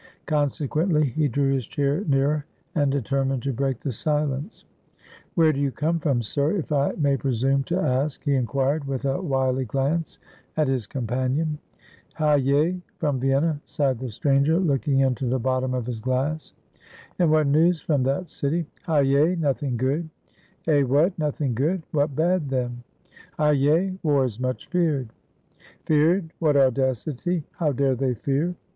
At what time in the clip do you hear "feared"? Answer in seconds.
24.67-25.09, 25.85-26.33